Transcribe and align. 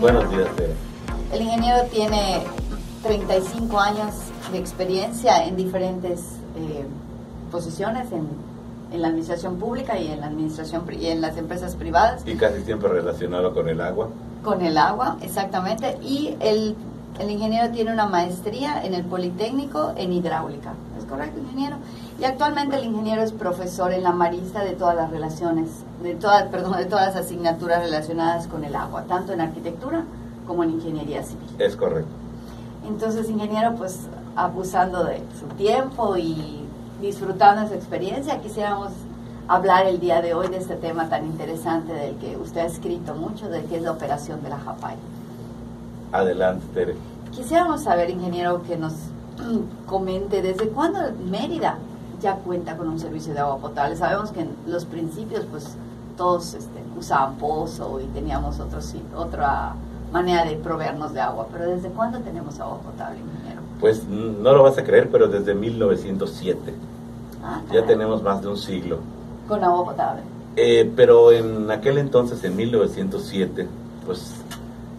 Buenos 0.00 0.30
días, 0.30 0.48
Tere. 0.56 0.72
El 1.30 1.42
ingeniero 1.42 1.82
tiene 1.92 2.42
35 3.02 3.78
años 3.78 4.14
de 4.50 4.56
experiencia 4.58 5.44
en 5.44 5.56
diferentes 5.56 6.20
eh, 6.56 6.86
posiciones 7.52 8.10
en, 8.10 8.26
en 8.92 9.02
la 9.02 9.08
administración 9.08 9.56
pública 9.56 9.98
y 9.98 10.10
en 10.10 10.20
la 10.20 10.28
administración 10.28 10.84
y 10.90 11.06
en 11.08 11.20
las 11.20 11.36
empresas 11.36 11.76
privadas. 11.76 12.22
Y 12.26 12.36
casi 12.36 12.62
siempre 12.62 12.88
relacionado 12.88 13.52
con 13.52 13.68
el 13.68 13.78
agua. 13.82 14.08
Con 14.42 14.62
el 14.62 14.78
agua, 14.78 15.18
exactamente. 15.20 15.98
Y 16.02 16.34
el, 16.40 16.76
el 17.18 17.30
ingeniero 17.30 17.70
tiene 17.70 17.92
una 17.92 18.06
maestría 18.06 18.82
en 18.82 18.94
el 18.94 19.04
Politécnico 19.04 19.92
en 19.96 20.14
hidráulica. 20.14 20.72
¿Es 20.98 21.04
correcto, 21.04 21.38
ingeniero? 21.40 21.76
Y 22.18 22.24
actualmente 22.24 22.76
el 22.76 22.84
ingeniero 22.84 23.22
es 23.22 23.32
profesor 23.32 23.92
en 23.92 24.02
la 24.02 24.12
Marista 24.12 24.64
de 24.64 24.72
todas 24.72 24.96
las 24.96 25.10
relaciones, 25.10 25.68
de 26.02 26.14
todas, 26.14 26.44
perdón, 26.44 26.76
de 26.78 26.86
todas 26.86 27.14
las 27.14 27.24
asignaturas 27.24 27.82
relacionadas 27.82 28.46
con 28.46 28.64
el 28.64 28.74
agua, 28.74 29.04
tanto 29.04 29.32
en 29.32 29.40
arquitectura 29.40 30.04
como 30.46 30.64
en 30.64 30.70
ingeniería 30.70 31.22
civil. 31.22 31.48
Es 31.58 31.76
correcto. 31.76 32.10
Entonces, 32.86 33.28
ingeniero, 33.28 33.74
pues 33.76 34.08
abusando 34.36 35.04
de 35.04 35.22
su 35.38 35.46
tiempo 35.56 36.16
y 36.16 36.64
disfrutando 37.00 37.62
de 37.62 37.68
su 37.68 37.74
experiencia, 37.74 38.40
quisiéramos 38.40 38.90
hablar 39.48 39.86
el 39.86 40.00
día 40.00 40.22
de 40.22 40.32
hoy 40.34 40.48
de 40.48 40.58
este 40.58 40.76
tema 40.76 41.08
tan 41.08 41.26
interesante 41.26 41.92
del 41.92 42.16
que 42.16 42.36
usted 42.36 42.60
ha 42.60 42.66
escrito 42.66 43.14
mucho, 43.14 43.48
del 43.48 43.64
que 43.64 43.76
es 43.76 43.82
la 43.82 43.92
operación 43.92 44.42
de 44.42 44.48
la 44.48 44.58
JAPAI. 44.58 44.96
Adelante, 46.12 46.64
Tere. 46.72 46.94
Quisiéramos 47.32 47.82
saber, 47.82 48.10
ingeniero, 48.10 48.62
que 48.62 48.76
nos 48.76 48.94
comente 49.86 50.42
desde 50.42 50.68
cuándo 50.68 51.00
Mérida 51.28 51.78
ya 52.20 52.36
cuenta 52.36 52.76
con 52.76 52.88
un 52.88 52.98
servicio 52.98 53.32
de 53.34 53.40
agua 53.40 53.58
potable. 53.58 53.96
Sabemos 53.96 54.30
que 54.30 54.40
en 54.40 54.56
los 54.66 54.84
principios, 54.84 55.44
pues 55.50 55.76
todos 56.20 56.52
este, 56.52 56.78
usaban 56.98 57.36
pozo 57.36 57.98
y 57.98 58.04
teníamos 58.08 58.60
otros, 58.60 58.84
sí- 58.84 59.02
otra 59.16 59.72
manera 60.12 60.44
de 60.44 60.56
proveernos 60.56 61.14
de 61.14 61.20
agua, 61.22 61.46
pero 61.50 61.64
¿desde 61.70 61.88
cuándo 61.88 62.18
tenemos 62.18 62.60
agua 62.60 62.76
potable, 62.80 63.20
ingeniero? 63.20 63.62
Pues 63.80 64.02
mm, 64.04 64.42
no 64.42 64.52
lo 64.52 64.62
vas 64.62 64.76
a 64.76 64.84
creer, 64.84 65.08
pero 65.10 65.28
desde 65.28 65.54
1907. 65.54 66.74
Ah, 67.42 67.62
Ya 67.72 67.86
tenemos 67.86 68.22
más 68.22 68.42
de 68.42 68.48
un 68.48 68.58
siglo. 68.58 68.98
Con 69.48 69.64
agua 69.64 69.82
potable. 69.86 70.20
Eh, 70.56 70.92
pero 70.94 71.32
en 71.32 71.70
aquel 71.70 71.96
entonces, 71.96 72.44
en 72.44 72.54
1907, 72.54 73.66
pues 74.04 74.34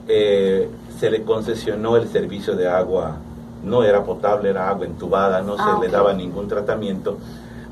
eh, 0.08 0.72
se 1.00 1.11
le 1.11 1.22
concesionó 1.23 1.97
el 1.97 2.08
servicio 2.09 2.56
de 2.56 2.67
agua, 2.67 3.17
no 3.63 3.83
era 3.83 4.03
potable, 4.03 4.50
era 4.50 4.69
agua 4.69 4.88
entubada, 4.88 5.41
no 5.44 5.53
Ah, 5.59 5.66
se 5.66 5.80
le 5.81 5.85
ok. 5.88 5.94
daba 5.94 6.13
ningún 6.13 6.47
tratamiento, 6.47 7.17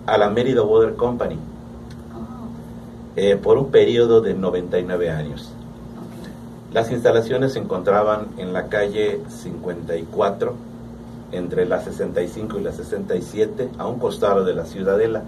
a 0.05 0.19
la 0.19 0.29
Mérida 0.29 0.61
Water 0.61 0.93
Company 0.95 1.39
eh, 3.21 3.35
por 3.35 3.57
un 3.57 3.69
periodo 3.69 4.21
de 4.21 4.33
99 4.33 5.09
años. 5.09 5.51
Las 6.71 6.89
instalaciones 6.89 7.51
se 7.53 7.59
encontraban 7.59 8.27
en 8.37 8.53
la 8.53 8.67
calle 8.67 9.19
54, 9.27 10.53
entre 11.33 11.65
la 11.65 11.81
65 11.81 12.59
y 12.59 12.63
la 12.63 12.71
67, 12.71 13.69
a 13.77 13.87
un 13.87 13.99
costado 13.99 14.45
de 14.45 14.53
la 14.53 14.63
Ciudadela. 14.65 15.23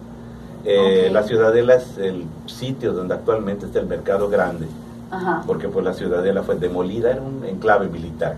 Eh, 0.63 1.05
Ok. 1.07 1.13
La 1.13 1.23
Ciudadela 1.23 1.75
es 1.75 1.97
el 1.97 2.23
sitio 2.45 2.93
donde 2.93 3.15
actualmente 3.15 3.65
está 3.65 3.79
el 3.79 3.87
Mercado 3.87 4.29
Grande, 4.29 4.67
Ajá. 5.09 5.43
porque 5.45 5.67
pues 5.67 5.83
la 5.83 5.93
Ciudadela 5.93 6.43
fue 6.43 6.55
demolida, 6.55 7.11
era 7.11 7.21
un 7.21 7.43
enclave 7.43 7.89
militar. 7.89 8.37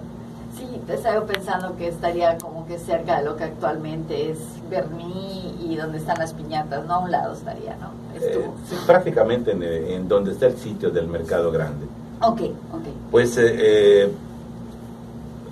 Sí, 0.58 0.66
estaba 0.88 1.26
pensando 1.26 1.76
que 1.78 1.90
estaría 1.90 2.38
como 2.38 2.53
que 2.66 2.78
cerca 2.78 3.20
de 3.20 3.26
lo 3.26 3.36
que 3.36 3.46
actualmente 3.46 4.32
es 4.32 4.40
Berní 4.70 5.56
y 5.62 5.76
donde 5.76 5.98
están 5.98 6.18
las 6.18 6.34
piñatas, 6.34 6.86
¿no? 6.86 6.96
A 6.96 7.00
un 7.00 7.12
lado 7.12 7.34
estaría, 7.34 7.76
¿no? 7.78 7.92
Eh, 8.16 8.50
sí, 8.70 8.76
prácticamente 8.86 9.52
en, 9.52 9.64
eh, 9.64 9.96
en 9.96 10.08
donde 10.08 10.32
está 10.32 10.48
el 10.48 10.58
sitio 10.58 10.90
del 10.90 11.08
Mercado 11.08 11.52
Grande. 11.52 11.86
Ok, 12.22 12.42
ok. 12.42 12.84
Pues 13.12 13.38
eh, 13.38 13.56
eh, 13.58 14.12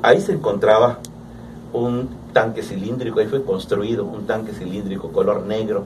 ahí 0.02 0.22
se 0.22 0.34
encontraba 0.34 1.00
un 1.74 2.10
tanque 2.34 2.64
cilíndrico, 2.64 3.20
ahí 3.20 3.28
fue 3.28 3.44
construido 3.44 4.06
un 4.06 4.26
tanque 4.26 4.54
cilíndrico 4.54 5.12
color 5.12 5.46
negro. 5.46 5.84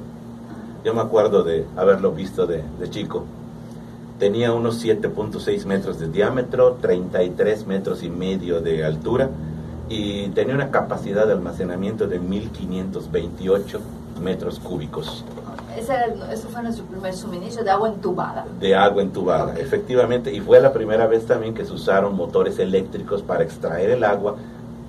Yo 0.83 0.93
me 0.93 1.01
acuerdo 1.01 1.43
de 1.43 1.65
haberlo 1.75 2.11
visto 2.11 2.45
de, 2.45 2.63
de 2.79 2.89
chico. 2.89 3.25
Tenía 4.19 4.53
unos 4.53 4.83
7.6 4.83 5.65
metros 5.65 5.99
de 5.99 6.07
diámetro, 6.07 6.77
33 6.79 7.65
metros 7.67 8.03
y 8.03 8.09
medio 8.09 8.61
de 8.61 8.85
altura 8.85 9.29
y 9.89 10.29
tenía 10.29 10.55
una 10.55 10.71
capacidad 10.71 11.25
de 11.27 11.33
almacenamiento 11.33 12.07
de 12.07 12.19
1528 12.19 13.79
metros 14.21 14.59
cúbicos 14.59 15.23
Ese, 15.77 15.93
ese 16.31 16.47
fue 16.47 16.63
nuestro 16.63 16.85
primer 16.85 17.13
suministro 17.13 17.63
de 17.63 17.69
agua 17.69 17.89
entubada. 17.89 18.45
de 18.59 18.73
agua 18.75 19.01
entubada, 19.01 19.51
Ok. 19.53 19.57
efectivamente, 19.59 20.33
y 20.33 20.39
fue 20.39 20.59
la 20.61 20.71
primera 20.71 21.05
vez 21.05 21.25
también 21.25 21.53
que 21.53 21.65
se 21.65 21.73
usaron 21.73 22.15
motores 22.15 22.57
eléctricos 22.59 23.21
para 23.21 23.43
extraer 23.43 23.89
el 23.89 24.03
agua, 24.05 24.37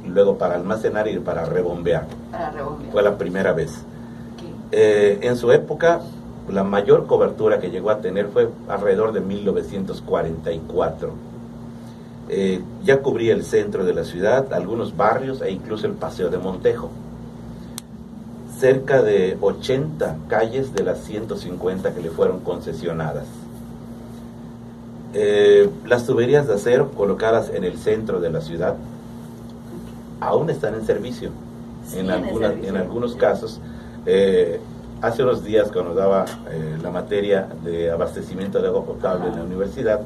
y 0.04 0.08
luego 0.08 0.38
para 0.38 0.54
almacenar 0.54 1.08
y 1.08 1.18
para 1.18 1.44
rebombear. 1.44 2.06
Para 2.30 2.50
rebombear. 2.52 2.92
Fue 2.92 3.02
la 3.02 3.18
primera 3.18 3.52
vez. 3.52 3.72
Ok. 3.72 4.42
Eh, 4.70 5.18
en 5.22 5.36
su 5.36 5.50
época, 5.50 6.00
la 6.48 6.62
mayor 6.62 7.06
cobertura 7.06 7.58
que 7.58 7.70
llegó 7.72 7.90
a 7.90 7.98
tener 7.98 8.28
fue 8.28 8.48
alrededor 8.68 9.12
de 9.12 9.20
1944. 9.20 11.10
Eh, 12.28 12.60
ya 12.84 13.00
cubría 13.02 13.34
el 13.34 13.44
centro 13.44 13.84
de 13.84 13.94
la 13.94 14.04
ciudad, 14.04 14.52
algunos 14.52 14.96
barrios 14.96 15.40
e 15.42 15.50
incluso 15.50 15.86
el 15.86 15.92
Paseo 15.92 16.28
de 16.28 16.38
Montejo. 16.38 16.90
Cerca 18.58 19.02
de 19.02 19.36
80 19.40 20.16
calles 20.28 20.72
de 20.72 20.82
las 20.82 21.00
150 21.04 21.94
que 21.94 22.00
le 22.00 22.10
fueron 22.10 22.40
concesionadas. 22.40 23.26
Eh, 25.14 25.70
las 25.86 26.04
tuberías 26.04 26.46
de 26.46 26.54
acero 26.54 26.90
colocadas 26.92 27.50
en 27.54 27.64
el 27.64 27.78
centro 27.78 28.20
de 28.20 28.30
la 28.30 28.40
ciudad 28.40 28.74
aún 30.20 30.50
están 30.50 30.74
en 30.74 30.84
servicio. 30.84 31.30
Sí, 31.86 31.98
en, 32.00 32.06
en 32.06 32.10
algunas- 32.10 32.50
servicio. 32.50 32.70
en 32.70 32.76
algunos 32.76 33.14
casos. 33.16 33.60
Eh, 34.04 34.58
hace 35.02 35.22
unos 35.22 35.44
días 35.44 35.70
cuando 35.72 35.94
daba 35.94 36.24
eh, 36.50 36.78
la 36.82 36.90
materia 36.90 37.46
de 37.64 37.90
abastecimiento 37.90 38.60
de 38.60 38.68
agua 38.68 38.84
potable 38.84 39.28
en 39.28 39.36
la 39.36 39.42
universidad, 39.44 40.00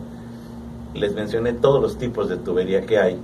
les 0.95 1.15
mencioné 1.15 1.53
todos 1.53 1.81
los 1.81 1.97
tipos 1.97 2.29
de 2.29 2.37
tubería 2.37 2.87
que 2.87 2.99
hay 2.99 3.19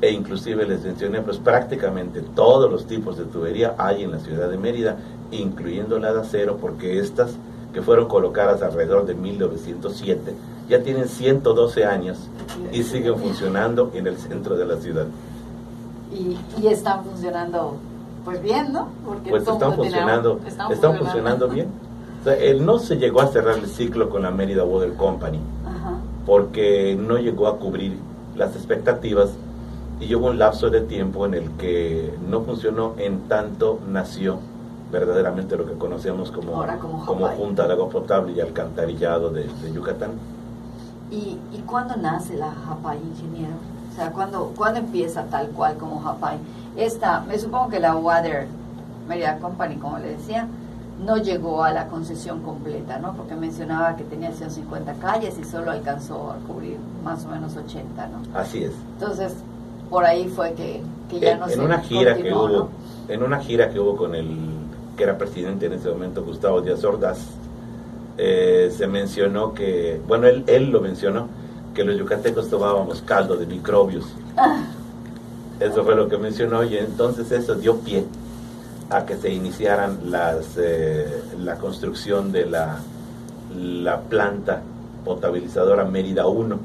e 0.00 0.12
inclusive 0.12 0.64
les 0.66 0.84
mencioné 0.84 1.22
pues 1.22 1.38
prácticamente 1.38 2.20
todos 2.20 2.70
los 2.70 2.86
tipos 2.86 3.18
de 3.18 3.24
tubería 3.24 3.74
hay 3.78 4.04
en 4.04 4.12
la 4.12 4.18
ciudad 4.20 4.48
de 4.48 4.56
Mérida, 4.56 4.96
incluyendo 5.32 5.98
la 5.98 6.12
de 6.12 6.20
acero, 6.20 6.56
porque 6.56 7.00
estas 7.00 7.32
que 7.72 7.82
fueron 7.82 8.06
colocadas 8.06 8.62
alrededor 8.62 9.06
de 9.06 9.14
1907 9.14 10.34
ya 10.68 10.82
tienen 10.82 11.08
112 11.08 11.84
años 11.84 12.18
y 12.72 12.82
siguen 12.82 13.16
funcionando 13.16 13.90
en 13.94 14.06
el 14.06 14.16
centro 14.18 14.56
de 14.56 14.66
la 14.66 14.76
ciudad. 14.76 15.06
Y, 16.12 16.38
y 16.62 16.68
están 16.68 17.04
funcionando, 17.04 17.76
pues 18.24 18.40
bien, 18.42 18.72
¿no? 18.72 18.88
Porque 19.04 19.30
Pues 19.30 19.42
están 19.46 19.74
funcionando, 19.74 20.40
están, 20.46 20.96
funcionando 20.98 21.48
bien. 21.48 21.68
O 22.20 22.24
sea, 22.24 22.34
él 22.36 22.64
no 22.64 22.78
se 22.78 22.96
llegó 22.96 23.20
a 23.20 23.28
cerrar 23.28 23.58
el 23.58 23.66
ciclo 23.66 24.10
con 24.10 24.22
la 24.22 24.30
Mérida 24.30 24.64
Water 24.64 24.94
Company. 24.94 25.40
Porque 26.28 26.94
no 26.94 27.16
llegó 27.16 27.48
a 27.48 27.56
cubrir 27.56 27.98
las 28.36 28.54
expectativas 28.54 29.30
y 29.98 30.14
hubo 30.14 30.26
un 30.26 30.38
lapso 30.38 30.68
de 30.68 30.82
tiempo 30.82 31.24
en 31.24 31.32
el 31.32 31.50
que 31.52 32.14
no 32.28 32.42
funcionó 32.42 32.92
en 32.98 33.20
tanto 33.28 33.80
nació 33.88 34.38
verdaderamente 34.92 35.56
lo 35.56 35.64
que 35.64 35.72
conocemos 35.72 36.30
como, 36.30 36.56
Ahora 36.56 36.76
como 36.76 37.00
Hawái. 37.00 37.38
Junta 37.38 37.66
de 37.66 37.72
Agua 37.72 37.88
Potable 37.88 38.34
y 38.34 38.40
Alcantarillado 38.40 39.30
de, 39.30 39.44
de 39.44 39.72
Yucatán. 39.72 40.10
¿Y, 41.10 41.38
¿Y 41.50 41.62
cuándo 41.66 41.96
nace 41.96 42.36
la 42.36 42.52
JAPAI, 42.52 42.98
ingeniero? 42.98 43.54
O 43.90 43.96
sea, 43.96 44.12
¿cuándo, 44.12 44.52
¿cuándo 44.54 44.80
empieza 44.80 45.24
tal 45.24 45.48
cual 45.48 45.78
como 45.78 45.98
JAPAI? 45.98 46.36
Esta, 46.76 47.20
me 47.20 47.38
supongo 47.38 47.70
que 47.70 47.80
la 47.80 47.96
Water 47.96 48.46
Media 49.08 49.38
Company, 49.38 49.76
como 49.76 49.98
le 49.98 50.10
decía, 50.10 50.46
no 51.04 51.16
llegó 51.16 51.62
a 51.62 51.72
la 51.72 51.86
concesión 51.88 52.42
completa, 52.42 52.98
¿no? 52.98 53.14
Porque 53.14 53.34
mencionaba 53.34 53.96
que 53.96 54.04
tenía 54.04 54.32
150 54.32 54.94
calles 54.94 55.38
y 55.40 55.44
solo 55.44 55.70
alcanzó 55.70 56.32
a 56.32 56.36
cubrir 56.46 56.78
más 57.04 57.24
o 57.24 57.28
menos 57.28 57.56
80, 57.56 58.08
¿no? 58.08 58.38
Así 58.38 58.64
es. 58.64 58.72
Entonces, 58.98 59.34
por 59.88 60.04
ahí 60.04 60.28
fue 60.28 60.52
que, 60.54 60.82
que 61.08 61.20
ya 61.20 61.32
en, 61.32 61.40
no 61.40 61.46
en 61.46 61.52
se 61.52 61.60
una 61.60 61.80
gira 61.80 62.16
que 62.16 62.32
hubo 62.32 62.48
¿no? 62.48 62.68
en 63.08 63.22
una 63.22 63.40
gira 63.40 63.70
que 63.70 63.80
hubo 63.80 63.96
con 63.96 64.14
el 64.14 64.36
que 64.96 65.04
era 65.04 65.16
presidente 65.16 65.66
en 65.66 65.74
ese 65.74 65.88
momento 65.88 66.24
Gustavo 66.24 66.60
Díaz 66.60 66.84
Ordaz 66.84 67.18
eh, 68.18 68.72
se 68.76 68.86
mencionó 68.86 69.54
que 69.54 70.00
bueno 70.06 70.26
él, 70.26 70.44
él 70.46 70.70
lo 70.70 70.80
mencionó 70.80 71.28
que 71.74 71.84
los 71.84 71.96
yucatecos 71.96 72.50
tomábamos 72.50 73.00
caldo 73.02 73.36
de 73.36 73.46
microbios 73.46 74.04
eso 75.60 75.84
fue 75.84 75.94
lo 75.94 76.08
que 76.08 76.18
mencionó 76.18 76.64
y 76.64 76.76
entonces 76.76 77.30
eso 77.32 77.54
dio 77.54 77.76
pie 77.78 78.04
a 78.90 79.04
que 79.04 79.16
se 79.16 79.30
iniciaran 79.30 80.10
las 80.10 80.56
eh, 80.56 81.22
la 81.38 81.56
construcción 81.56 82.32
de 82.32 82.46
la 82.46 82.78
la 83.54 84.00
planta 84.00 84.62
potabilizadora 85.04 85.84
Mérida 85.84 86.26
1 86.26 86.58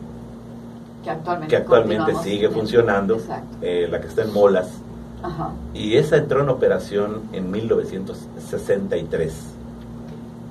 que 1.04 1.10
actualmente, 1.10 1.48
que 1.50 1.58
actualmente 1.58 1.98
continuamos 2.14 2.24
sigue 2.24 2.50
funcionando 2.50 3.18
eh, 3.62 3.88
la 3.90 4.00
que 4.00 4.08
está 4.08 4.24
en 4.24 4.34
Molas 4.34 4.70
Ajá. 5.22 5.52
y 5.74 5.96
esa 5.96 6.18
entró 6.18 6.42
en 6.42 6.50
operación 6.50 7.24
en 7.34 7.52
1963. 7.52 9.34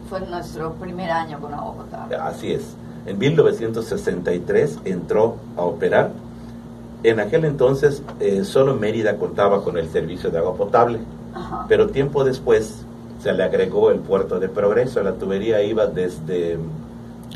Fue 0.09 0.21
nuestro 0.21 0.75
primer 0.75 1.11
año 1.11 1.41
con 1.41 1.55
agua 1.55 1.75
potable. 1.75 2.17
Así 2.17 2.53
es. 2.53 2.75
En 3.07 3.19
1963 3.19 4.79
entró 4.85 5.37
a 5.57 5.63
operar. 5.63 6.11
En 7.03 7.19
aquel 7.19 7.45
entonces 7.45 8.03
eh, 8.21 8.45
solo 8.45 8.75
Mérida 8.75 9.17
contaba 9.17 9.65
con 9.65 9.77
el 9.77 9.89
servicio 9.91 10.31
de 10.31 10.39
agua 10.39 10.55
potable, 10.55 11.01
Ajá. 11.35 11.65
pero 11.69 11.89
tiempo 11.89 12.25
después 12.25 12.85
se 13.23 13.33
le 13.33 13.43
agregó 13.45 13.91
el 13.91 14.01
puerto 14.01 14.41
de 14.41 14.49
Progreso. 14.49 15.03
La 15.03 15.13
tubería 15.13 15.63
iba 15.63 15.87
desde, 15.87 16.59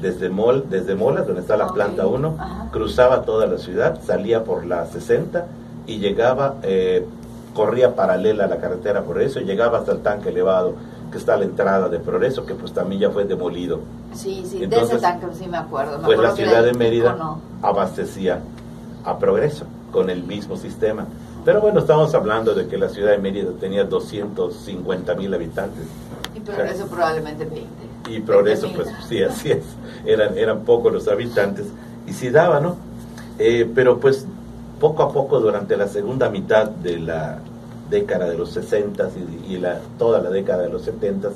desde, 0.01 0.29
Mol, 0.29 0.65
desde 0.69 0.95
Molas, 0.97 1.27
donde 1.27 1.43
está 1.43 1.57
la 1.57 1.69
planta 1.69 2.07
1, 2.07 2.37
ajá. 2.39 2.69
cruzaba 2.73 3.23
toda 3.23 3.47
la 3.47 3.59
ciudad, 3.59 3.99
salía 4.05 4.43
por 4.45 4.67
la 4.67 4.87
60 4.87 5.47
y 5.87 5.99
llegaba, 5.99 6.57
eh, 6.63 7.07
corría 7.55 7.95
paralela 7.95 8.45
a 8.45 8.49
la 8.49 8.59
carretera 8.59 9.03
Progreso 9.05 9.41
y 9.41 9.45
llegaba 9.45 9.79
hasta 9.79 9.93
el 9.93 10.01
tanque 10.01 10.29
elevado 10.31 10.75
que 11.13 11.19
está 11.19 11.35
a 11.35 11.37
la 11.37 11.45
entrada 11.45 11.89
de 11.89 12.01
Progreso, 12.01 12.45
que 12.45 12.55
pues 12.55 12.73
también 12.73 13.01
ya 13.03 13.11
fue 13.11 13.25
demolido. 13.25 13.79
Sí, 14.13 14.43
sí, 14.45 14.59
de 14.59 14.65
Entonces, 14.65 14.91
ese 14.97 15.03
tanque 15.03 15.27
sí 15.35 15.47
me 15.47 15.57
acuerdo. 15.57 15.99
Me 15.99 16.05
Pues 16.05 16.19
la 16.19 16.31
acuerdo 16.31 16.37
ciudad 16.37 16.65
de 16.65 16.73
Mérida 16.75 17.11
icono. 17.11 17.39
abastecía 17.63 18.41
a 19.05 19.17
Progreso 19.19 19.67
con 19.93 20.11
el 20.11 20.25
mismo 20.25 20.57
sistema. 20.57 21.07
Pero 21.47 21.61
bueno, 21.63 21.79
estamos 21.81 22.13
hablando 22.15 22.55
de 22.55 22.67
que 22.67 22.77
la 22.77 22.89
ciudad 22.91 23.13
de 23.13 23.19
Mérida 23.19 23.51
tenía 23.59 23.85
250 23.85 25.15
mil 25.15 25.33
habitantes 25.33 25.85
Y 26.35 26.41
Progreso 26.41 26.87
probablemente 26.89 27.45
20. 27.45 27.69
y 28.11 28.21
Progreso, 28.21 28.67
20.000. 28.69 28.75
pues 28.75 28.89
sí, 29.09 29.23
así 29.23 29.53
es, 29.53 29.63
eran, 30.05 30.37
eran 30.37 30.61
pocos 30.65 30.93
los 30.93 31.07
habitantes 31.09 31.67
y 32.07 32.13
sí 32.13 32.31
daba, 32.31 32.61
¿no? 32.61 32.77
Eh, 33.39 33.71
pero 33.75 33.99
pues 34.01 34.27
poco 34.81 35.03
a 35.05 35.13
poco 35.13 35.41
durante 35.41 35.77
la 35.77 35.89
segunda 35.89 36.29
mitad 36.31 36.67
de 36.69 36.99
la 36.99 37.39
década 37.91 38.29
de 38.29 38.37
los 38.37 38.51
60 38.51 39.09
y, 39.49 39.55
y 39.55 39.59
la, 39.59 39.79
toda 39.99 40.21
la 40.21 40.31
década 40.31 40.65
de 40.65 40.69
los 40.69 40.83
70 40.83 41.31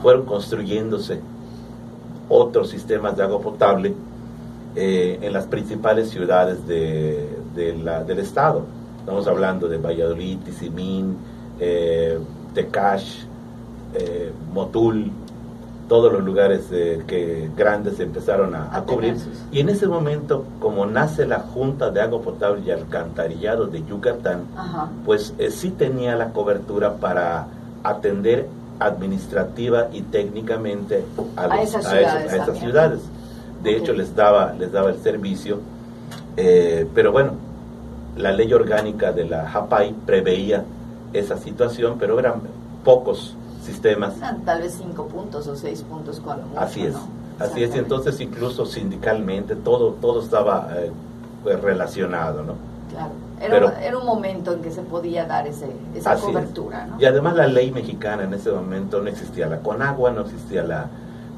fueron 0.00 0.24
construyéndose 0.26 1.20
otros 2.28 2.70
sistemas 2.70 3.16
de 3.16 3.24
agua 3.24 3.40
potable 3.40 3.94
eh, 4.76 5.18
en 5.22 5.32
las 5.32 5.46
principales 5.46 6.10
ciudades 6.10 6.66
de, 6.68 7.28
de 7.54 7.74
la- 7.76 8.04
del 8.04 8.20
estado. 8.20 8.62
Estamos 9.06 9.28
hablando 9.28 9.68
de 9.68 9.78
Valladolid, 9.78 10.38
Tizimín, 10.44 11.16
eh, 11.60 12.18
Tecash, 12.54 13.20
eh, 13.94 14.32
Motul, 14.52 15.12
todos 15.88 16.12
los 16.12 16.24
lugares 16.24 16.64
eh, 16.72 17.04
que 17.06 17.48
grandes 17.56 18.00
empezaron 18.00 18.56
a, 18.56 18.64
a 18.64 18.78
A 18.78 18.82
cubrir. 18.82 19.14
Y 19.52 19.60
en 19.60 19.68
ese 19.68 19.86
momento, 19.86 20.42
como 20.58 20.86
nace 20.86 21.24
la 21.24 21.38
Junta 21.38 21.92
de 21.92 22.00
Agua 22.00 22.20
Potable 22.20 22.62
y 22.66 22.72
Alcantarillado 22.72 23.66
de 23.68 23.84
Yucatán, 23.84 24.40
Ajá. 24.56 24.88
pues 25.04 25.32
eh, 25.38 25.52
sí 25.52 25.70
tenía 25.70 26.16
la 26.16 26.30
cobertura 26.32 26.94
para 26.94 27.46
atender 27.84 28.48
administrativa 28.80 29.86
y 29.92 30.02
técnicamente 30.02 31.04
a, 31.36 31.44
A 31.44 31.46
los- 31.58 31.68
esas 31.68 31.86
ciudades 32.58 32.98
esas. 33.02 33.62
De 33.62 33.76
hecho, 33.76 33.92
les 33.92 34.16
daba, 34.16 34.52
les 34.54 34.72
daba 34.72 34.90
el 34.90 34.98
servicio, 34.98 35.60
eh, 36.36 36.88
pero 36.92 37.12
bueno, 37.12 37.34
la 38.16 38.32
ley 38.32 38.52
orgánica 38.52 39.12
de 39.12 39.24
la 39.24 39.48
JAPAI 39.48 39.94
preveía 40.06 40.64
esa 41.12 41.36
situación, 41.36 41.96
pero 41.98 42.18
eran 42.18 42.42
pocos 42.84 43.36
sistemas. 43.62 44.16
Eran 44.18 44.42
tal 44.44 44.62
vez 44.62 44.76
5 44.80 45.06
puntos 45.08 45.46
o 45.48 45.56
6 45.56 45.82
puntos 45.82 46.20
cuando 46.20 46.46
mucho, 46.46 46.60
Así 46.60 46.82
es, 46.86 46.92
¿no? 46.94 47.00
así 47.38 47.62
es, 47.62 47.74
entonces 47.74 48.18
incluso 48.20 48.64
sindicalmente 48.64 49.56
todo, 49.56 49.92
todo 50.00 50.22
estaba 50.22 50.68
eh, 50.76 50.90
pues, 51.42 51.60
relacionado, 51.60 52.42
¿no? 52.42 52.54
Claro. 52.90 53.10
Era, 53.40 53.50
Pero- 53.50 53.66
un, 53.66 53.72
era 53.82 53.98
un 53.98 54.06
momento 54.06 54.52
en 54.54 54.62
que 54.62 54.70
se 54.70 54.80
podía 54.80 55.26
dar 55.26 55.46
ese, 55.46 55.66
esa 55.94 56.14
es. 56.14 56.20
cobertura, 56.20 56.86
¿no? 56.86 56.98
Y 57.00 57.04
además 57.04 57.34
la 57.36 57.46
ley 57.46 57.70
mexicana 57.70 58.22
en 58.24 58.32
ese 58.32 58.50
momento 58.50 59.02
no 59.02 59.08
existía 59.10 59.46
la 59.46 59.58
Conagua, 59.58 60.10
no 60.10 60.22
existía 60.22 60.62
la, 60.62 60.86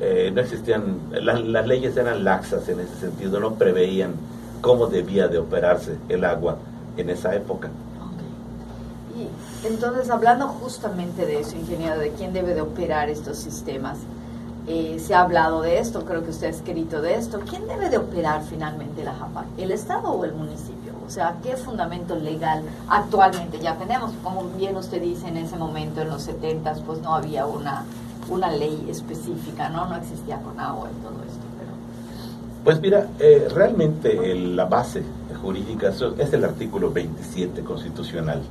eh, 0.00 0.30
no 0.32 0.40
existían, 0.40 0.98
la- 1.10 1.34
las 1.40 1.66
leyes 1.66 1.96
eran 1.96 2.22
laxas 2.22 2.69
en 2.69 2.78
ese 2.78 2.94
sentido, 3.00 3.40
no 3.40 3.54
preveían 3.54 4.12
cómo 4.60 4.87
debía 4.87 5.28
de 5.28 5.38
operarse 5.38 5.96
el 6.08 6.25
agua 6.25 6.56
en 6.96 7.10
esa 7.10 7.34
época. 7.34 7.69
Y 9.16 9.66
entonces, 9.66 10.10
hablando 10.10 10.49
justamente 10.49 11.26
de 11.26 11.40
eso, 11.40 11.56
ingeniero, 11.56 11.99
de 11.99 12.12
quién 12.12 12.32
debe 12.32 12.55
de 12.55 12.60
operar 12.60 13.08
estos 13.08 13.38
sistemas, 13.38 13.99
eh, 14.66 14.99
se 15.00 15.14
ha 15.14 15.22
hablado 15.22 15.62
de 15.62 15.78
esto, 15.78 16.05
creo 16.05 16.22
que 16.22 16.31
usted 16.31 16.49
ha 16.49 16.50
escrito 16.50 17.00
de 17.00 17.14
esto. 17.14 17.40
¿Quién 17.49 17.66
debe 17.66 17.88
de 17.88 17.96
operar 17.96 18.43
finalmente 18.43 19.02
la 19.02 19.14
JAPAC? 19.14 19.46
¿El 19.56 19.72
Estado 19.72 20.10
o 20.10 20.25
el 20.25 20.34
municipio? 20.34 20.93
O 21.06 21.11
sea, 21.11 21.37
¿qué 21.43 21.56
fundamento 21.56 22.14
legal 22.16 22.62
actualmente 22.87 23.58
ya 23.61 23.76
tenemos? 23.76 24.12
Como 24.22 24.44
bien 24.58 24.76
usted 24.76 25.00
dice, 25.00 25.28
en 25.28 25.38
ese 25.38 25.56
momento, 25.56 26.02
en 26.02 26.11
los 26.11 26.22
70, 26.22 26.75
pues 26.84 27.00
no 27.00 27.14
había 27.14 27.46
una, 27.46 27.84
una 28.28 28.50
ley 28.50 28.87
específica, 28.90 29.70
¿no? 29.70 29.87
No 29.87 29.96
existía 29.96 30.37
con 30.43 30.61
agua 30.61 30.90
y 30.90 31.02
todo 31.02 31.14
esto. 31.26 31.48
Pues 32.64 32.81
mira, 32.81 33.08
eh, 33.19 33.49
realmente 33.55 34.31
el- 34.32 34.56
la 34.56 34.66
base 34.66 35.02
jurídica 35.40 35.90
es 36.19 36.32
el 36.32 36.44
artículo 36.44 36.90
27 36.93 37.62
constitucional. 37.62 38.43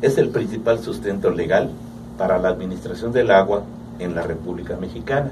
Es 0.00 0.18
el 0.18 0.28
principal 0.30 0.78
sustento 0.78 1.30
legal 1.30 1.70
para 2.16 2.38
la 2.38 2.48
administración 2.48 3.12
del 3.12 3.30
agua 3.30 3.62
en 3.98 4.14
la 4.14 4.22
República 4.22 4.76
Mexicana. 4.76 5.30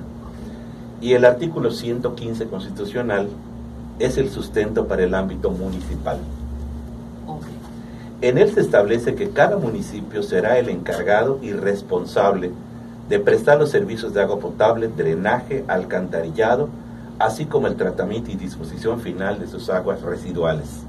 Y 1.01 1.13
el 1.13 1.25
artículo 1.25 1.71
115 1.71 2.47
constitucional 2.47 3.29
es 3.99 4.19
el 4.19 4.31
sustento 4.31 4.87
para 4.87 5.05
el 5.05 5.15
ámbito 5.15 5.51
municipal. 5.51 6.19
En 8.23 8.39
él 8.39 8.51
se 8.53 8.61
establece 8.61 9.15
que 9.15 9.31
cada 9.31 9.57
municipio 9.59 10.23
será 10.23 10.59
el 10.59 10.69
encargado 10.71 11.39
y 11.43 11.53
responsable 11.53 12.51
de 13.09 13.19
prestar 13.21 13.59
los 13.59 13.71
servicios 13.71 14.15
de 14.15 14.23
agua 14.23 14.39
potable, 14.41 14.89
drenaje, 14.89 15.65
alcantarillado, 15.69 16.69
así 17.19 17.47
como 17.47 17.67
el 17.67 17.77
tratamiento 17.77 18.31
y 18.31 18.37
disposición 18.37 19.01
final 19.01 19.39
de 19.39 19.47
sus 19.47 19.69
aguas 19.71 20.03
residuales. 20.03 20.83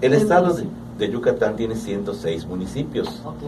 El 0.00 0.14
estado 0.14 0.54
de, 0.98 1.10
Yucatán 1.10 1.56
tiene 1.56 1.76
106 1.76 2.46
municipios. 2.46 3.22
Ok. 3.24 3.42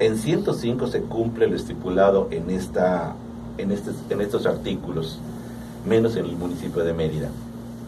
En 0.00 0.16
105 0.16 0.86
se 0.86 1.02
cumple 1.02 1.48
lo 1.48 1.56
estipulado 1.56 2.28
en, 2.30 2.50
esta, 2.50 3.14
en, 3.56 3.72
estos, 3.72 3.96
en 4.10 4.20
estos 4.20 4.46
artículos, 4.46 5.18
menos 5.84 6.16
en 6.16 6.24
el 6.24 6.36
municipio 6.36 6.84
de 6.84 6.92
Mérida. 6.92 7.28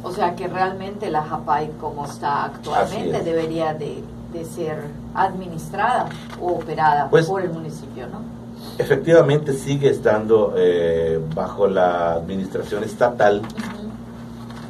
O 0.03 0.11
sea 0.13 0.35
que 0.35 0.49
realmente 0.49 1.11
la 1.11 1.23
JAPAI 1.23 1.73
como 1.81 2.07
está 2.07 2.45
actualmente 2.47 3.19
es. 3.19 3.25
debería 3.25 3.75
de, 3.75 4.03
de 4.33 4.45
ser 4.45 4.89
administrada 5.15 6.07
o 6.41 6.53
operada 6.55 7.09
Pues- 7.11 7.27
por 7.27 7.43
el 7.43 7.51
municipio, 7.51 8.07
¿no? 8.09 8.40
Efectivamente 8.81 9.53
sigue 9.53 9.91
estando 9.91 10.55
eh, 10.57 11.21
bajo 11.35 11.67
la 11.69 12.15
administración 12.15 12.83
estatal 12.83 13.43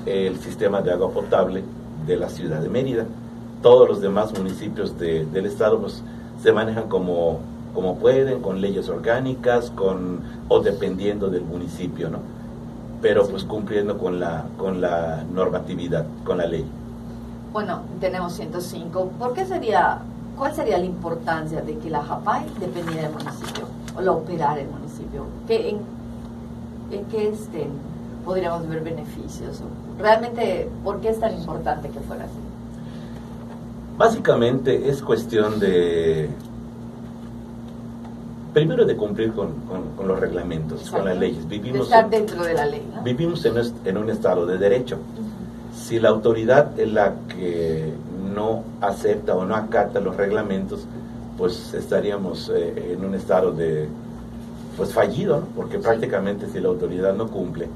el 0.05 0.37
sistema 0.41 0.83
de 0.83 0.91
agua 0.93 1.11
potable 1.13 1.63
de 2.09 2.17
la 2.17 2.29
ciudad 2.29 2.61
de 2.61 2.69
Mérida. 2.69 3.05
Todos 3.63 3.89
los 3.89 4.01
demás 4.01 4.37
municipios 4.37 4.99
de- 4.99 5.27
del 5.27 5.47
estado 5.47 5.79
pues, 5.79 6.03
se 6.43 6.51
manejan 6.53 6.89
como, 6.89 7.39
como 7.73 7.99
pueden, 7.99 8.43
con 8.43 8.61
leyes 8.61 8.89
orgánicas, 8.89 9.71
con 9.71 10.23
o 10.49 10.59
dependiendo 10.59 11.29
del 11.31 11.43
municipio, 11.43 12.11
¿no? 12.11 12.19
Pero 13.01 13.29
pues 13.29 13.45
cumpliendo 13.45 13.97
con 13.97 14.19
la, 14.19 14.47
con 14.59 14.81
la 14.81 15.23
normatividad, 15.33 16.05
con 16.25 16.39
la 16.39 16.47
ley. 16.47 16.65
Bueno, 17.53 17.83
tenemos 18.01 18.33
105. 18.33 19.13
¿Por 19.21 19.35
qué 19.35 19.47
sería, 19.47 19.99
cuál 20.37 20.53
sería 20.53 20.79
la 20.79 20.85
importancia 20.87 21.63
de 21.63 21.79
que 21.79 21.91
la 21.91 22.03
JAPAI 22.03 22.47
dependiera 22.59 23.03
del 23.03 23.13
municipio 23.13 23.65
o 23.97 24.01
la 24.01 24.13
operara 24.13 24.61
el 24.61 24.69
municipio? 24.69 25.25
¿Qué, 25.47 25.71
en, 25.71 25.79
¿En 26.91 27.05
qué 27.07 27.29
este, 27.29 27.67
podríamos 28.25 28.69
ver 28.69 28.83
beneficios? 28.83 29.61
Realmente, 29.99 30.69
¿por 30.85 31.01
qué 31.01 31.11
es 31.11 31.21
tan 31.21 31.35
importante 31.35 31.89
que 31.91 32.01
fuera 32.01 32.25
así? 32.25 32.33
Básicamente 33.99 34.89
es 34.89 35.03
cuestión 35.03 35.61
de, 35.61 36.31
primero 38.55 38.85
de 38.85 38.97
cumplir 38.97 39.33
con, 39.33 39.53
con- 39.69 39.91
con 39.97 40.09
los 40.09 40.19
reglamentos, 40.19 40.91
con 40.91 41.05
las 41.05 41.19
leyes. 41.19 41.49
De 41.49 41.59
Vivimos, 41.59 41.83
estar 41.87 42.05
en, 42.05 42.11
dentro 42.11 42.43
de 42.43 42.55
la 42.55 42.67
ley, 42.67 42.91
¿no? 42.95 43.03
vivimos 43.03 43.45
en, 43.45 43.55
en 43.85 43.97
un 43.99 44.09
estado 44.11 44.47
de 44.47 44.59
derecho. 44.59 44.97
Si 45.75 45.99
la 46.01 46.09
autoridad 46.09 46.79
es 46.79 46.91
la 46.93 47.15
que 47.29 47.93
no 48.35 48.63
acepta 48.81 49.37
o 49.37 49.45
no 49.45 49.55
acata 49.55 50.01
los 50.01 50.17
reglamentos, 50.17 50.87
pues 51.41 51.73
estaríamos 51.73 52.51
eh, 52.55 52.93
en 52.93 53.03
un 53.03 53.15
estado 53.15 53.51
de 53.53 53.89
pues 54.77 54.93
fallido, 54.93 55.41
¿no? 55.41 55.47
porque 55.57 55.79
Sí. 55.79 55.83
prácticamente 55.83 56.47
si 56.53 56.61
la 56.61 56.69
autoridad 56.69 57.15
no 57.15 57.29
cumple, 57.29 57.67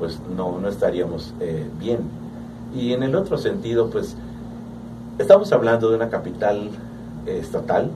pues 0.00 0.18
no, 0.36 0.58
no 0.58 0.68
estaríamos 0.68 1.32
eh, 1.40 1.64
bien. 1.78 2.00
Y 2.74 2.92
en 2.92 3.04
el 3.04 3.14
otro 3.14 3.38
sentido, 3.38 3.88
pues 3.88 4.16
estamos 5.18 5.52
hablando 5.52 5.90
de 5.90 5.96
una 5.96 6.08
capital 6.10 6.70
eh, 7.26 7.38
estatal, 7.40 7.92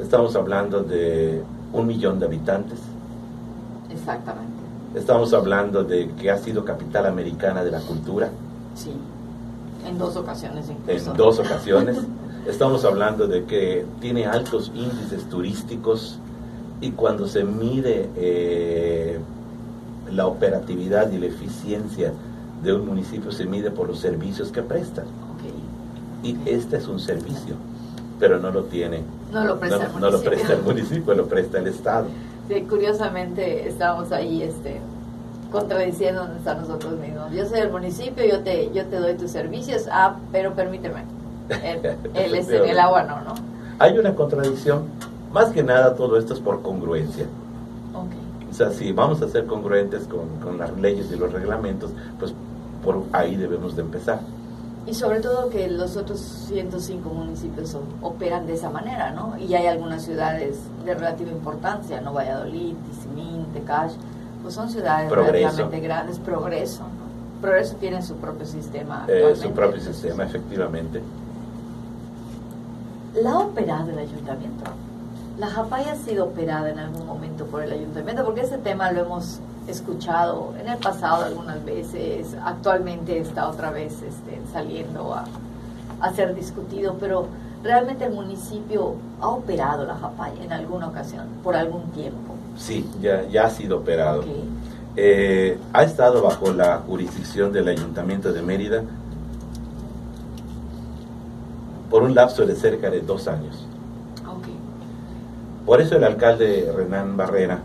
estamos 0.00 0.34
hablando 0.34 0.82
de 0.82 1.42
un 1.72 1.86
millón 1.86 2.18
de 2.18 2.26
habitantes, 2.26 2.80
Exactamente. 3.92 4.50
estamos 4.96 5.32
hablando 5.32 5.84
de 5.84 6.08
que 6.20 6.28
ha 6.32 6.38
sido 6.38 6.64
capital 6.64 7.06
americana 7.06 7.62
de 7.62 7.70
la 7.70 7.80
cultura, 7.80 8.30
Sí, 8.74 8.90
en 9.86 9.96
dos 9.98 10.16
ocasiones 10.16 10.68
incluso. 10.68 11.10
en 11.12 11.16
dos 11.16 11.38
ocasiones. 11.38 11.98
Estamos 12.46 12.84
hablando 12.84 13.26
de 13.26 13.44
que 13.44 13.84
tiene 14.00 14.26
altos 14.26 14.72
índices 14.74 15.28
turísticos 15.28 16.18
y 16.80 16.92
cuando 16.92 17.26
se 17.26 17.44
mide 17.44 18.08
eh, 18.16 19.18
la 20.10 20.26
operatividad 20.26 21.12
y 21.12 21.18
la 21.18 21.26
eficiencia 21.26 22.12
de 22.62 22.72
un 22.72 22.86
municipio 22.86 23.30
se 23.30 23.44
mide 23.46 23.70
por 23.70 23.88
los 23.88 23.98
servicios 24.00 24.50
que 24.50 24.62
presta. 24.62 25.04
Y 26.22 26.36
este 26.46 26.76
es 26.76 26.86
un 26.86 27.00
servicio, 27.00 27.54
pero 28.18 28.38
no 28.38 28.50
lo 28.50 28.64
tiene. 28.64 29.02
No 29.32 29.44
lo 29.44 29.58
presta, 29.58 29.86
el, 29.86 29.92
municipio. 29.92 30.00
No 30.00 30.10
lo 30.10 30.22
presta 30.22 30.52
el 30.52 30.62
municipio, 30.62 31.14
lo 31.14 31.26
presta 31.26 31.58
el 31.58 31.66
Estado. 31.66 32.06
Sí, 32.48 32.62
curiosamente 32.68 33.68
estamos 33.68 34.12
ahí 34.12 34.42
este, 34.42 34.80
contradiciéndonos 35.50 36.46
a 36.46 36.54
nosotros 36.54 36.98
mismos. 36.98 37.32
Yo 37.32 37.46
soy 37.46 37.60
el 37.60 37.70
municipio, 37.70 38.24
yo 38.24 38.40
te, 38.40 38.70
yo 38.72 38.86
te 38.86 38.96
doy 38.96 39.14
tus 39.14 39.30
servicios, 39.30 39.86
ah, 39.90 40.16
pero 40.32 40.54
permíteme, 40.54 41.04
él, 41.50 42.34
es 42.34 42.48
en 42.48 42.64
el 42.64 42.78
agua 42.78 43.02
no, 43.02 43.20
¿no? 43.20 43.34
Hay 43.78 43.98
una 43.98 44.14
contradicción, 44.14 44.84
más 45.32 45.50
que 45.50 45.62
nada 45.62 45.94
todo 45.94 46.18
esto 46.18 46.34
es 46.34 46.40
por 46.40 46.62
congruencia. 46.62 47.26
O 48.50 48.52
sea, 48.52 48.70
si 48.70 48.92
vamos 48.92 49.22
a 49.22 49.28
ser 49.28 49.46
congruentes 49.46 50.02
con, 50.04 50.40
con 50.42 50.58
las 50.58 50.76
leyes 50.76 51.10
y 51.12 51.16
los 51.16 51.32
reglamentos, 51.32 51.92
pues 52.18 52.34
por 52.84 53.04
ahí 53.12 53.36
debemos 53.36 53.76
de 53.76 53.82
empezar. 53.82 54.20
Y 54.86 54.94
sobre 54.94 55.20
todo 55.20 55.50
que 55.50 55.68
los 55.68 55.96
otros 55.96 56.20
105 56.48 57.08
municipios 57.10 57.76
operan 58.02 58.46
de 58.46 58.54
esa 58.54 58.70
manera, 58.70 59.12
¿no? 59.12 59.36
Y 59.38 59.54
hay 59.54 59.66
algunas 59.66 60.02
ciudades 60.02 60.58
de 60.84 60.94
relativa 60.94 61.30
importancia, 61.30 62.00
¿no? 62.00 62.12
Valladolid, 62.12 62.74
Tizimín, 62.88 63.46
Tecash, 63.52 63.92
pues 64.42 64.54
son 64.54 64.70
ciudades 64.70 65.10
relativamente 65.10 65.80
grandes, 65.80 66.18
Progreso, 66.18 66.82
¿no? 66.82 67.40
Progreso 67.40 67.76
tiene 67.76 68.02
su 68.02 68.16
propio 68.16 68.46
sistema. 68.46 69.04
Eh, 69.08 69.34
su 69.36 69.50
propio 69.52 69.80
sistema, 69.80 70.24
efectivamente. 70.24 71.00
¿La 73.14 73.32
ha 73.32 73.38
operado 73.38 73.90
el 73.90 73.98
ayuntamiento? 73.98 74.70
¿La 75.38 75.48
JAPAI 75.48 75.88
ha 75.88 75.96
sido 75.96 76.26
operada 76.26 76.70
en 76.70 76.78
algún 76.78 77.06
momento 77.06 77.44
por 77.46 77.62
el 77.62 77.72
ayuntamiento? 77.72 78.24
Porque 78.24 78.42
ese 78.42 78.58
tema 78.58 78.92
lo 78.92 79.00
hemos 79.00 79.40
escuchado 79.66 80.54
en 80.60 80.68
el 80.68 80.78
pasado 80.78 81.24
algunas 81.24 81.64
veces, 81.64 82.36
actualmente 82.44 83.18
está 83.18 83.48
otra 83.48 83.70
vez 83.70 83.94
este, 84.02 84.40
saliendo 84.52 85.14
a, 85.14 85.24
a, 86.00 86.12
ser 86.12 86.34
discutido, 86.34 86.96
pero 86.98 87.26
realmente 87.62 88.04
el 88.04 88.12
municipio 88.12 88.94
ha 89.20 89.28
operado 89.28 89.84
la 89.86 89.96
JAPAI 89.96 90.44
en 90.44 90.52
alguna 90.52 90.88
ocasión, 90.88 91.26
por 91.42 91.56
algún 91.56 91.82
tiempo. 91.90 92.34
Sí, 92.56 92.88
ya, 93.00 93.26
ya 93.28 93.46
ha 93.46 93.50
sido 93.50 93.78
operado. 93.78 94.24
Eh, 94.96 95.58
ha 95.72 95.82
estado 95.82 96.22
bajo 96.22 96.52
la 96.52 96.78
jurisdicción 96.78 97.52
del 97.52 97.68
Ayuntamiento 97.68 98.32
de 98.32 98.42
Mérida 98.42 98.82
por 101.90 102.02
un 102.02 102.14
lapso 102.14 102.46
de 102.46 102.54
cerca 102.54 102.90
de 102.90 103.00
dos 103.00 103.28
años. 103.28 103.66
Por 105.66 105.80
eso 105.80 105.96
el 105.96 106.04
alcalde 106.04 106.72
Renan 106.74 107.16
Barrera 107.16 107.60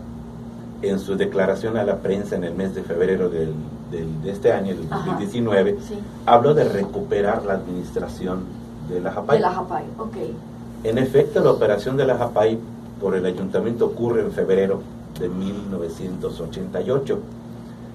en 0.82 1.00
su 1.00 1.16
declaración 1.16 1.76
a 1.76 1.84
la 1.84 1.96
prensa 1.96 2.36
en 2.36 2.44
el 2.44 2.54
mes 2.54 2.74
de 2.74 2.82
febrero 2.82 3.28
del, 3.28 3.54
de 3.90 4.30
este 4.30 4.52
año, 4.52 4.74
del 4.74 4.88
2019, 4.88 5.78
habló 6.26 6.54
de 6.54 6.64
recuperar 6.64 7.44
la 7.44 7.54
administración 7.54 8.44
de 8.88 9.00
la 9.00 9.10
JAPAI. 9.12 9.38
De 9.38 9.42
la 9.42 9.52
JAPAI, 9.52 9.84
ok. 9.98 10.16
En 10.84 10.98
efecto, 10.98 11.42
la 11.42 11.50
operación 11.50 11.96
de 11.96 12.06
la 12.06 12.16
JAPAI 12.16 12.58
por 13.00 13.14
el 13.14 13.24
ayuntamiento 13.24 13.86
ocurre 13.86 14.20
en 14.20 14.32
febrero 14.32 14.80
de 15.18 15.28
1988, 15.28 17.18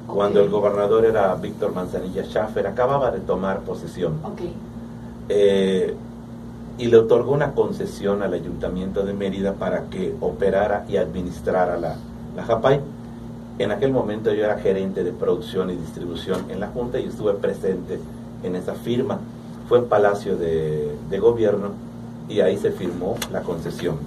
cuando 0.07 0.41
el 0.41 0.49
gobernador 0.49 1.05
era 1.05 1.33
Víctor 1.35 1.73
Manzanilla 1.73 2.23
Schaffer, 2.23 2.67
acababa 2.67 3.11
de 3.11 3.19
tomar 3.19 3.61
posesión. 3.61 4.19
Okay. 4.23 4.53
Eh, 5.29 5.95
y 6.81 6.87
le 6.87 6.97
otorgó 6.97 7.33
una 7.33 7.51
concesión 7.51 8.23
al 8.23 8.33
ayuntamiento 8.33 9.03
de 9.05 9.13
Mérida 9.13 9.53
para 9.53 9.83
que 9.83 10.15
operara 10.19 10.83
y 10.89 10.97
administrara 10.97 11.77
la, 11.77 11.95
la 12.35 12.43
JAPAI. 12.43 12.79
En 13.59 13.71
aquel 13.71 13.91
momento 13.91 14.33
yo 14.33 14.45
era 14.45 14.57
gerente 14.57 15.03
de 15.03 15.11
producción 15.11 15.69
y 15.69 15.75
distribución 15.75 16.49
en 16.49 16.59
la 16.59 16.69
Junta 16.69 16.99
y 16.99 17.05
estuve 17.05 17.35
presente 17.35 17.99
en 18.41 18.55
esa 18.55 18.73
firma. 18.73 19.19
Fue 19.69 19.77
en 19.77 19.85
Palacio 19.85 20.35
de, 20.37 21.19
Gobierno 21.19 21.69
y 22.27 22.39
ahí 22.39 22.57
se 22.57 22.71
firmó 22.71 23.15
la 23.31 23.41
concesión. 23.41 23.97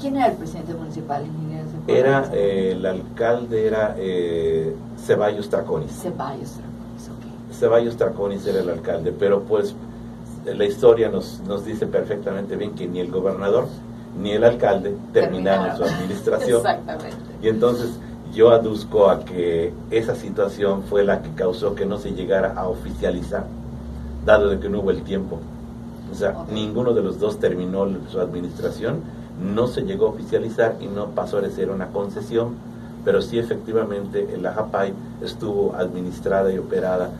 ¿Quién 0.00 0.16
era 0.16 0.26
el 0.26 0.36
presidente 0.38 0.74
municipal, 0.74 1.24
ingeniero? 1.24 1.68
Era, 1.86 2.30
eh, 2.34 2.72
el 2.72 2.84
alcalde 2.84 3.64
era 3.64 3.94
eh, 3.96 4.74
Ceballos 5.06 5.48
Traconis. 5.48 5.92
Ceballos 5.92 6.50
Traconis, 6.50 7.08
ok. 7.10 7.54
Ceballos 7.54 7.96
Traconis 7.96 8.44
era 8.44 8.58
el 8.58 8.70
alcalde, 8.70 9.12
pero 9.16 9.42
pues 9.42 9.76
la 10.54 10.64
historia 10.64 11.08
nos, 11.08 11.40
nos 11.46 11.64
dice 11.64 11.86
perfectamente 11.86 12.56
bien 12.56 12.74
que 12.74 12.86
ni 12.86 13.00
el 13.00 13.10
gobernador 13.10 13.66
ni 14.20 14.32
el 14.32 14.44
alcalde 14.44 14.96
terminaron, 15.12 15.76
su 15.76 15.84
administración. 15.84 16.58
Exactamente. 16.58 17.16
Y 17.42 17.48
entonces 17.48 17.98
yo 18.32 18.50
aduzco 18.50 19.10
a 19.10 19.24
que 19.24 19.72
esa 19.90 20.14
situación 20.14 20.82
fue 20.84 21.04
la 21.04 21.22
que 21.22 21.30
causó 21.30 21.74
que 21.74 21.86
no 21.86 21.98
se 21.98 22.12
llegara 22.12 22.54
a 22.54 22.68
oficializar, 22.68 23.46
dado 24.24 24.48
de 24.48 24.58
que 24.58 24.68
no 24.68 24.80
hubo 24.80 24.90
el 24.90 25.02
tiempo. 25.02 25.38
O 26.10 26.14
sea, 26.14 26.44
ninguno 26.50 26.94
de 26.94 27.02
los 27.02 27.18
dos 27.18 27.38
terminó 27.38 27.86
su 28.10 28.20
administración, 28.20 29.00
no 29.42 29.66
se 29.66 29.82
llegó 29.82 30.06
a 30.06 30.10
oficializar 30.10 30.76
y 30.80 30.86
no 30.86 31.08
pasó 31.08 31.38
a 31.38 31.50
ser 31.50 31.70
una 31.70 31.88
concesión, 31.88 32.54
pero 33.04 33.20
sí 33.20 33.38
efectivamente 33.38 34.28
el 34.32 34.46
AJAPAI 34.46 34.94
estuvo 35.22 35.74
administrada 35.74 36.52
y 36.52 36.58
operada 36.58 37.10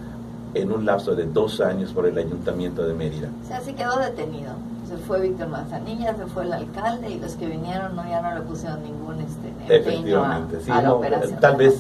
en 0.61 0.73
un 0.73 0.85
lapso 0.85 1.15
de 1.15 1.25
dos 1.25 1.61
años 1.61 1.93
por 1.93 2.07
el 2.07 2.17
Ayuntamiento 2.19 2.87
de 2.87 2.95
Mérida. 2.95 3.29
O 3.45 3.49
sea, 3.49 3.61
sí 3.61 3.73
quedó 3.73 3.99
detenido 3.99 4.53
se 4.89 4.97
fue 4.99 5.21
Víctor 5.21 5.49
Manzanilla, 5.49 6.15
se 6.17 6.27
fue 6.27 6.45
el 6.45 6.53
alcalde 6.53 7.11
y 7.11 7.19
los 7.19 7.35
que 7.35 7.47
vinieron 7.47 7.97
no 7.97 8.09
ya 8.09 8.23
no 8.23 8.35
le 8.35 8.43
pusieron 8.43 8.83
ningún 8.85 9.21
este 9.21 9.77
empeño 9.77 10.25
a, 10.25 10.47
sí, 10.63 10.71
la 10.71 10.95
operación. 10.95 11.41
Tal 11.41 11.57
vez, 11.57 11.79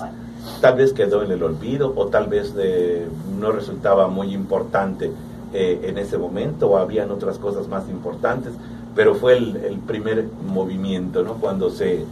tal 0.60 0.76
vez 0.76 0.92
quedó 0.92 1.22
en 1.22 1.30
el 1.30 1.42
olvido 1.42 1.92
o 1.94 2.06
tal 2.08 2.26
vez 2.26 2.52
eh, 2.58 3.06
no 3.38 3.52
resultaba 3.52 4.08
muy 4.08 4.34
importante 4.34 5.12
eh, 5.52 5.80
en 5.84 5.98
ese 5.98 6.18
momento 6.18 6.68
o 6.68 6.78
habían 6.78 7.10
otras 7.12 7.38
cosas 7.38 7.68
más 7.68 7.88
importantes, 7.88 8.52
pero 8.94 9.14
fue 9.14 9.36
el, 9.36 9.78
primer 9.86 10.24
movimiento, 10.44 11.22
¿no? 11.22 11.34
Cuando 11.34 11.70
se, 11.70 12.04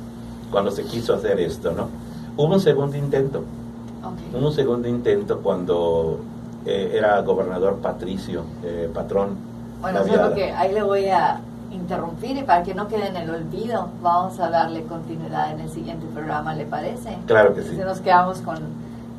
cuando 0.51 0.71
se 0.71 0.85
quiso 0.85 1.15
hacer 1.15 1.41
esto, 1.41 1.73
¿no? 1.73 1.89
Hubo 2.37 2.55
un 2.55 2.61
segundo 2.61 2.97
intento. 2.97 3.43
Hubo 4.33 4.47
un 4.49 4.53
segundo 4.53 4.87
intento 4.87 5.41
cuando 5.41 6.21
eh, 6.65 6.93
era 6.95 7.21
gobernador 7.21 7.77
Patricio, 7.77 8.45
patrón 8.93 9.55
bueno, 9.85 10.03
solo 10.03 10.35
que 10.35 10.51
ahí 10.51 10.73
le 10.73 10.83
voy 10.83 11.09
a 11.09 11.41
interrumpir 11.71 12.39
y 12.39 12.43
para 12.43 12.63
que 12.63 12.75
no 12.75 12.89
quede 12.89 13.09
en 13.09 13.17
el 13.17 13.29
olvido, 13.29 13.91
vamos 14.01 14.41
a 14.41 14.49
darle 14.49 14.83
continuidad 14.85 15.53
en 15.53 15.61
el 15.61 15.69
siguiente 15.69 16.07
programa, 16.07 16.55
¿le 16.55 16.65
parece? 16.65 17.19
Claro 17.27 17.55
que 17.55 17.63
sí. 17.63 17.77
nos 17.77 18.01
quedamos 18.01 18.39
con, 18.41 18.61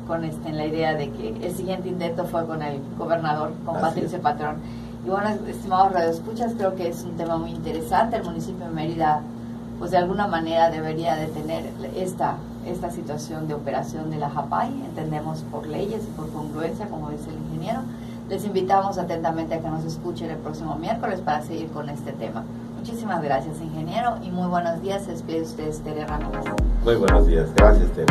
con 0.08 0.24
este, 0.24 0.48
en 0.48 0.56
la 0.56 0.66
idea 0.66 0.94
de 0.94 1.12
que 1.12 1.46
el 1.46 1.54
siguiente 1.54 1.88
intento 1.88 2.24
fue 2.24 2.44
con 2.46 2.62
el 2.62 2.80
gobernador, 2.98 3.52
con 3.64 3.80
Patricio 3.80 4.20
Patrón. 4.20 4.56
Y 5.04 5.08
bueno, 5.08 5.28
estimados 5.46 5.92
radioescuchas, 5.92 6.54
creo 6.58 6.74
que 6.74 6.88
es 6.88 7.04
un 7.04 7.16
tema 7.16 7.36
muy 7.36 7.50
interesante. 7.50 8.16
El 8.16 8.24
municipio 8.24 8.66
de 8.66 8.72
Mérida, 8.72 9.20
pues 9.78 9.92
de 9.92 9.98
alguna 9.98 10.26
manera 10.26 10.68
debería 10.68 11.14
de 11.14 11.28
tener 11.28 11.66
esta, 11.94 12.38
esta 12.66 12.90
situación 12.90 13.48
de 13.48 13.54
operación 13.54 14.10
de 14.10 14.18
la 14.18 14.30
JAPAI, 14.30 14.68
entendemos 14.84 15.44
por 15.50 15.66
leyes 15.66 16.02
y 16.04 16.16
por 16.16 16.30
congruencia, 16.32 16.88
como 16.88 17.10
dice 17.10 17.30
el 17.30 17.36
ingeniero 17.36 17.82
les 18.28 18.44
invitamos 18.44 18.98
atentamente 18.98 19.54
a 19.54 19.60
que 19.60 19.68
nos 19.68 19.84
escuchen 19.84 20.30
el 20.30 20.38
próximo 20.38 20.76
miércoles 20.76 21.20
para 21.20 21.42
seguir 21.42 21.68
con 21.70 21.88
este 21.88 22.12
tema. 22.12 22.44
Muchísimas 22.76 23.22
gracias, 23.22 23.60
ingeniero, 23.60 24.16
y 24.22 24.30
muy 24.30 24.48
buenos 24.48 24.80
días. 24.82 25.04
Se 25.04 25.12
despide 25.12 25.42
usted, 25.42 25.72
Tere 25.82 26.06
Ramírez. 26.06 26.44
Muy 26.84 26.96
buenos 26.96 27.26
días. 27.26 27.48
Gracias, 27.54 27.90
Tere. 27.92 28.06